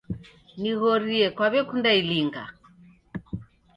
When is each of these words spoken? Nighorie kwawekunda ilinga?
Nighorie 0.61 1.27
kwawekunda 1.35 1.89
ilinga? 1.99 2.43